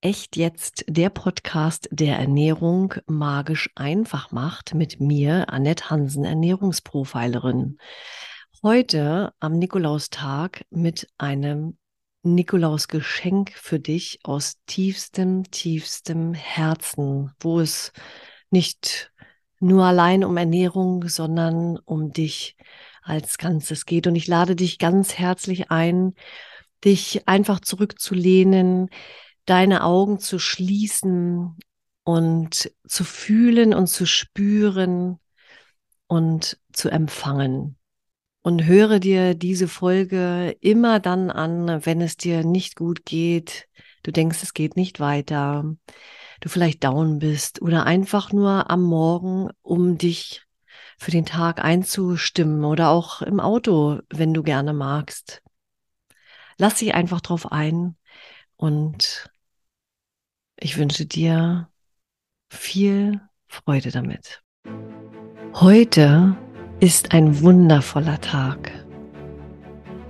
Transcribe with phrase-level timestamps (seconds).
[0.00, 7.78] Echt jetzt der Podcast, der Ernährung magisch einfach macht mit mir, Annette Hansen, Ernährungsprofilerin.
[8.62, 11.78] Heute am Nikolaustag mit einem
[12.22, 17.92] Nikolausgeschenk für dich aus tiefstem, tiefstem Herzen, wo es
[18.50, 19.12] nicht
[19.58, 22.56] nur allein um Ernährung, sondern um dich
[23.02, 24.06] als Ganzes geht.
[24.06, 26.14] Und ich lade dich ganz herzlich ein,
[26.84, 28.88] dich einfach zurückzulehnen,
[29.46, 31.56] deine Augen zu schließen
[32.04, 35.18] und zu fühlen und zu spüren
[36.06, 37.76] und zu empfangen.
[38.42, 43.68] Und höre dir diese Folge immer dann an, wenn es dir nicht gut geht,
[44.02, 45.64] du denkst, es geht nicht weiter,
[46.40, 50.42] du vielleicht down bist oder einfach nur am Morgen, um dich
[50.98, 55.43] für den Tag einzustimmen oder auch im Auto, wenn du gerne magst.
[56.58, 57.96] Lass dich einfach drauf ein
[58.56, 59.30] und
[60.56, 61.68] ich wünsche dir
[62.48, 64.42] viel Freude damit.
[65.54, 66.36] Heute
[66.80, 68.70] ist ein wundervoller Tag.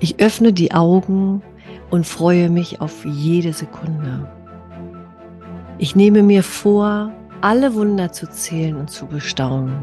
[0.00, 1.42] Ich öffne die Augen
[1.90, 4.30] und freue mich auf jede Sekunde.
[5.78, 9.82] Ich nehme mir vor, alle Wunder zu zählen und zu bestaunen.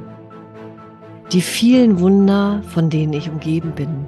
[1.32, 4.08] Die vielen Wunder, von denen ich umgeben bin,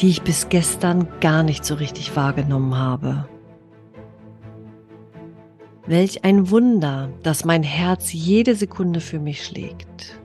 [0.00, 3.28] die ich bis gestern gar nicht so richtig wahrgenommen habe.
[5.86, 10.18] Welch ein Wunder, dass mein Herz jede Sekunde für mich schlägt.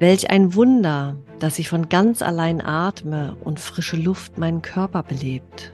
[0.00, 5.70] Welch ein Wunder, dass ich von ganz allein atme und frische Luft meinen Körper belebt.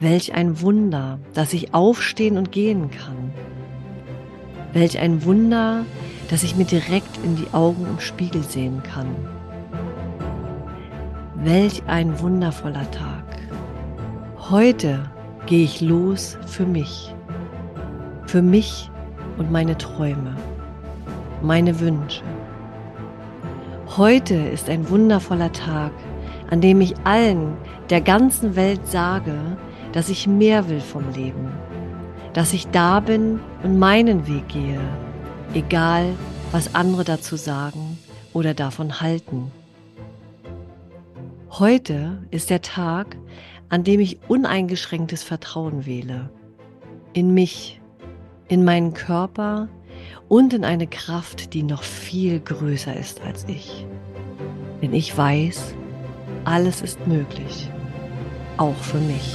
[0.00, 3.32] Welch ein Wunder, dass ich aufstehen und gehen kann.
[4.72, 5.86] Welch ein Wunder,
[6.28, 9.35] dass ich mir direkt in die Augen im Spiegel sehen kann.
[11.46, 13.22] Welch ein wundervoller Tag.
[14.50, 15.08] Heute
[15.46, 17.14] gehe ich los für mich,
[18.26, 18.90] für mich
[19.38, 20.34] und meine Träume,
[21.42, 22.24] meine Wünsche.
[23.96, 25.92] Heute ist ein wundervoller Tag,
[26.50, 27.56] an dem ich allen
[27.90, 29.38] der ganzen Welt sage,
[29.92, 31.52] dass ich mehr will vom Leben,
[32.32, 34.80] dass ich da bin und meinen Weg gehe,
[35.54, 36.06] egal
[36.50, 37.98] was andere dazu sagen
[38.32, 39.52] oder davon halten.
[41.58, 43.16] Heute ist der Tag,
[43.70, 46.28] an dem ich uneingeschränktes Vertrauen wähle.
[47.14, 47.80] In mich,
[48.48, 49.70] in meinen Körper
[50.28, 53.86] und in eine Kraft, die noch viel größer ist als ich.
[54.82, 55.74] Denn ich weiß,
[56.44, 57.70] alles ist möglich,
[58.58, 59.34] auch für mich.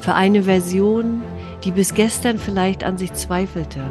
[0.00, 1.22] Für eine Version,
[1.62, 3.84] die bis gestern vielleicht an sich zweifelte.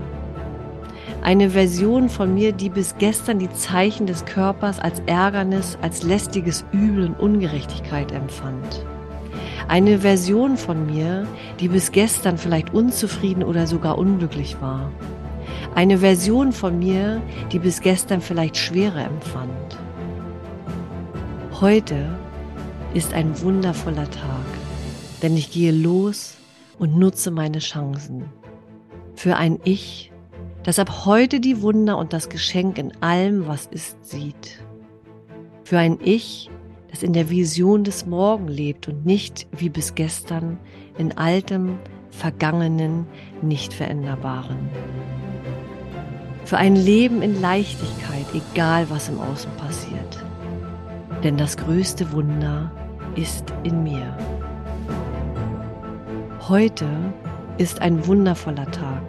[1.22, 6.66] Eine Version von mir, die bis gestern die Zeichen des Körpers als Ärgernis, als lästiges
[6.72, 8.86] Übel und Ungerechtigkeit empfand.
[9.68, 11.28] Eine Version von mir,
[11.60, 14.92] die bis gestern vielleicht unzufrieden oder sogar unglücklich war.
[15.76, 17.22] Eine Version von mir,
[17.52, 19.78] die bis gestern vielleicht Schwere empfand.
[21.62, 22.18] Heute
[22.96, 24.46] ist ein wundervoller Tag,
[25.22, 26.36] denn ich gehe los
[26.80, 28.26] und nutze meine Chancen.
[29.14, 30.12] Für ein Ich,
[30.64, 34.64] das ab heute die Wunder und das Geschenk in allem, was ist, sieht.
[35.64, 36.50] Für ein Ich,
[36.90, 40.60] das in der Vision des Morgen lebt und nicht wie bis gestern
[40.98, 41.80] in altem,
[42.10, 43.08] vergangenen,
[43.42, 44.70] nicht veränderbaren.
[46.46, 50.26] Für ein Leben in Leichtigkeit, egal was im Außen passiert.
[51.24, 52.72] Denn das größte Wunder
[53.16, 54.18] ist in mir.
[56.48, 56.88] Heute
[57.58, 59.02] ist ein wundervoller Tag,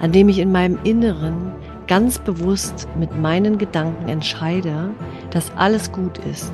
[0.00, 1.52] an dem ich in meinem Inneren
[1.86, 4.90] ganz bewusst mit meinen Gedanken entscheide,
[5.30, 6.52] dass alles gut ist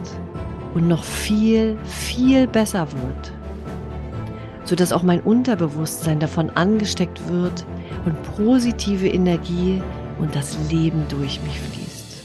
[0.74, 3.32] und noch viel, viel besser wird,
[4.64, 7.66] sodass auch mein Unterbewusstsein davon angesteckt wird
[8.04, 9.82] und positive Energie
[10.18, 12.22] und das Leben durch mich fließt.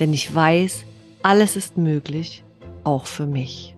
[0.00, 0.84] Denn ich weiß,
[1.22, 2.42] alles ist möglich,
[2.82, 3.76] auch für mich.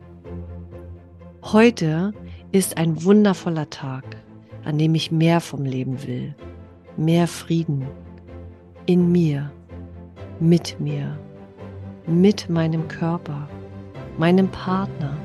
[1.43, 2.13] Heute
[2.53, 4.05] ist ein wundervoller Tag,
[4.65, 6.35] an dem ich mehr vom Leben will,
[6.97, 7.87] mehr Frieden
[8.87, 9.51] in mir,
[10.41, 11.19] mit mir,
[12.07, 13.49] mit meinem Körper
[14.19, 15.17] meinem Partner,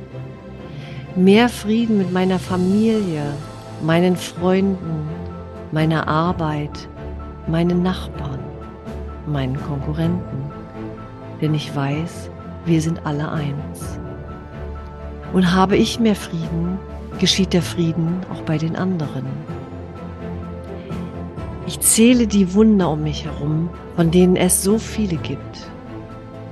[1.15, 3.33] mehr Frieden mit meiner Familie,
[3.81, 5.07] meinen Freunden,
[5.71, 6.87] meiner Arbeit,
[7.47, 8.39] meinen Nachbarn,
[9.27, 10.51] meinen Konkurrenten.
[11.41, 12.29] Denn ich weiß,
[12.65, 13.99] wir sind alle eins.
[15.33, 16.79] Und habe ich mehr Frieden,
[17.19, 19.25] geschieht der Frieden auch bei den anderen.
[21.65, 25.67] Ich zähle die Wunder um mich herum, von denen es so viele gibt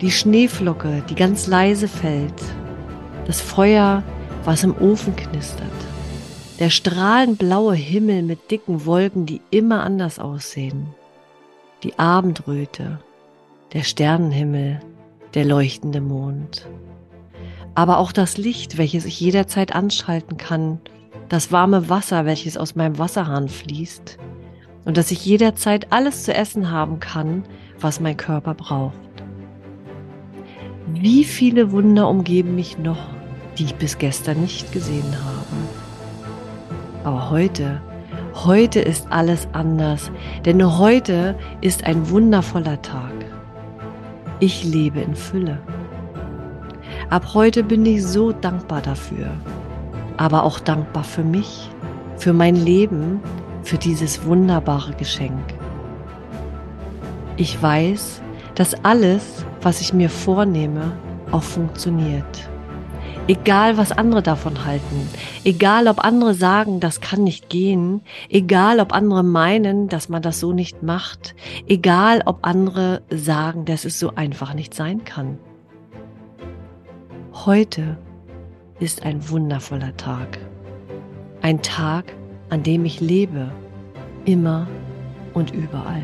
[0.02, 2.42] die Schneeflocke, die ganz leise fällt,
[3.26, 4.04] das Feuer
[4.44, 5.72] was im Ofen knistert.
[6.60, 10.88] Der strahlend blaue Himmel mit dicken Wolken, die immer anders aussehen.
[11.84, 13.00] Die Abendröte,
[13.74, 14.80] der Sternenhimmel,
[15.34, 16.68] der leuchtende Mond.
[17.76, 20.80] Aber auch das Licht, welches ich jederzeit anschalten kann,
[21.30, 24.18] das warme Wasser, welches aus meinem Wasserhahn fließt
[24.86, 27.44] und dass ich jederzeit alles zu essen haben kann,
[27.80, 28.96] was mein Körper braucht.
[30.88, 33.10] Wie viele Wunder umgeben mich noch,
[33.58, 35.46] die ich bis gestern nicht gesehen habe.
[37.04, 37.82] Aber heute,
[38.36, 40.12] heute ist alles anders,
[40.46, 43.14] denn heute ist ein wundervoller Tag.
[44.40, 45.60] Ich lebe in Fülle.
[47.10, 49.28] Ab heute bin ich so dankbar dafür,
[50.18, 51.70] aber auch dankbar für mich,
[52.18, 53.20] für mein Leben,
[53.62, 55.54] für dieses wunderbare Geschenk.
[57.38, 58.22] Ich weiß,
[58.56, 60.94] dass alles, was ich mir vornehme,
[61.32, 62.50] auch funktioniert.
[63.28, 65.10] Egal, was andere davon halten,
[65.44, 70.40] egal, ob andere sagen, das kann nicht gehen, egal, ob andere meinen, dass man das
[70.40, 71.36] so nicht macht,
[71.68, 75.38] egal, ob andere sagen, dass es so einfach nicht sein kann.
[77.46, 77.96] Heute
[78.80, 80.40] ist ein wundervoller Tag.
[81.44, 82.06] Ein Tag,
[82.50, 83.52] an dem ich lebe,
[84.26, 84.66] immer
[85.36, 86.02] und überall.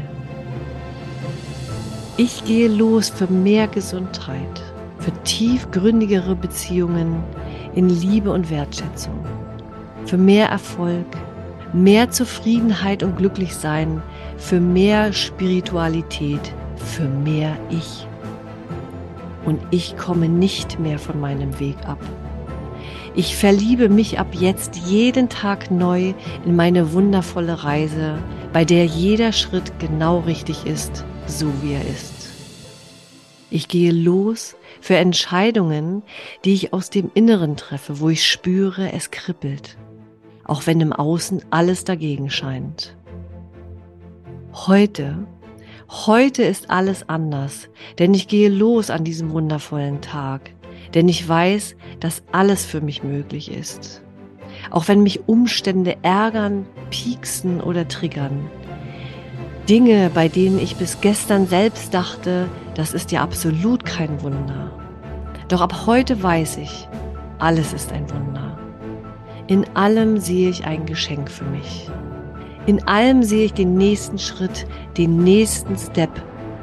[2.17, 4.61] Ich gehe los für mehr Gesundheit,
[4.99, 7.23] für tiefgründigere Beziehungen
[7.73, 9.25] in Liebe und Wertschätzung,
[10.05, 11.07] für mehr Erfolg,
[11.73, 14.03] mehr Zufriedenheit und Glücklichsein,
[14.37, 18.05] für mehr Spiritualität, für mehr Ich.
[19.45, 21.99] Und ich komme nicht mehr von meinem Weg ab.
[23.13, 26.13] Ich verliebe mich ab jetzt jeden Tag neu
[26.45, 28.17] in meine wundervolle Reise,
[28.53, 32.29] bei der jeder Schritt genau richtig ist, so wie er ist.
[33.49, 36.03] Ich gehe los für Entscheidungen,
[36.45, 39.77] die ich aus dem Inneren treffe, wo ich spüre, es kribbelt,
[40.45, 42.95] auch wenn im Außen alles dagegen scheint.
[44.53, 45.27] Heute,
[45.91, 47.67] heute ist alles anders,
[47.99, 50.51] denn ich gehe los an diesem wundervollen Tag,
[50.93, 54.01] denn ich weiß, dass alles für mich möglich ist.
[54.69, 58.49] Auch wenn mich Umstände ärgern, pieksen oder triggern.
[59.67, 64.71] Dinge, bei denen ich bis gestern selbst dachte, das ist ja absolut kein Wunder.
[65.49, 66.87] Doch ab heute weiß ich,
[67.37, 68.57] alles ist ein Wunder.
[69.47, 71.89] In allem sehe ich ein Geschenk für mich.
[72.67, 74.67] In allem sehe ich den nächsten Schritt,
[74.97, 76.11] den nächsten Step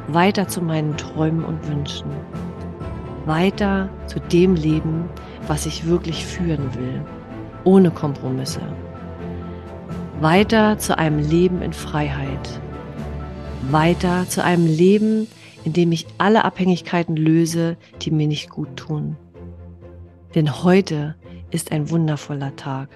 [0.07, 2.11] weiter zu meinen Träumen und Wünschen.
[3.27, 5.11] Weiter zu dem Leben,
[5.49, 7.03] was ich wirklich führen will,
[7.65, 8.61] ohne Kompromisse.
[10.21, 12.61] Weiter zu einem Leben in Freiheit.
[13.71, 15.27] Weiter zu einem Leben,
[15.65, 19.17] indem ich alle Abhängigkeiten löse, die mir nicht gut tun.
[20.35, 21.17] Denn heute
[21.51, 22.89] ist ein wundervoller Tag.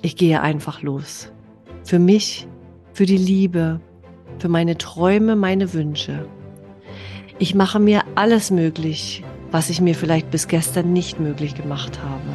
[0.00, 1.30] Ich gehe einfach los.
[1.86, 2.46] Für mich,
[2.92, 3.80] für die Liebe,
[4.38, 6.26] für meine Träume, meine Wünsche.
[7.38, 12.28] Ich mache mir alles möglich, was ich mir vielleicht bis gestern nicht möglich gemacht habe.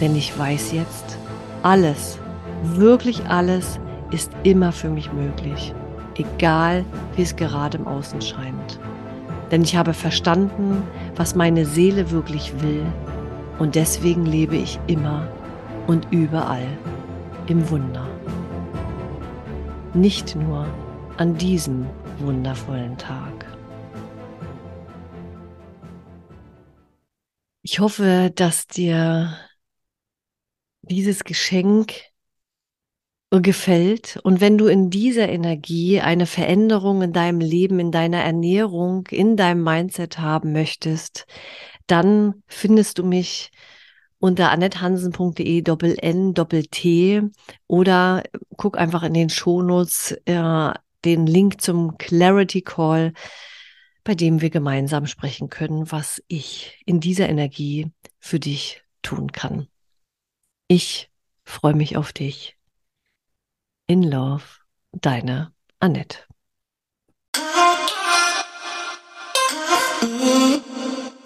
[0.00, 1.18] Denn ich weiß jetzt,
[1.62, 2.18] alles,
[2.62, 3.78] wirklich alles
[4.10, 5.74] ist immer für mich möglich
[6.20, 6.84] egal
[7.16, 8.78] wie es gerade im Außen scheint.
[9.50, 10.82] Denn ich habe verstanden,
[11.16, 12.84] was meine Seele wirklich will
[13.58, 15.26] und deswegen lebe ich immer
[15.86, 16.66] und überall
[17.48, 18.06] im Wunder.
[19.94, 20.68] Nicht nur
[21.16, 21.84] an diesem
[22.20, 23.44] wundervollen Tag.
[27.62, 29.36] Ich hoffe, dass dir
[30.82, 31.92] dieses Geschenk
[33.30, 39.08] gefällt und wenn du in dieser Energie eine Veränderung in deinem Leben, in deiner Ernährung,
[39.10, 41.26] in deinem Mindset haben möchtest,
[41.88, 43.50] dann findest du mich
[44.20, 47.22] unter annethansen.de doppel n doppel t
[47.66, 48.22] oder
[48.56, 50.72] guck einfach in den Shownotes äh,
[51.04, 53.14] den Link zum Clarity Call,
[54.04, 59.66] bei dem wir gemeinsam sprechen können, was ich in dieser Energie für dich tun kann.
[60.68, 61.10] Ich
[61.44, 62.56] freue mich auf dich.
[63.86, 64.44] In Love,
[64.92, 66.18] deine Annette.